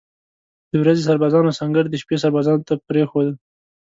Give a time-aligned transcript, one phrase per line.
[0.69, 3.33] د ورځې سربازانو سنګر د شپې سربازانو ته پرېښوده.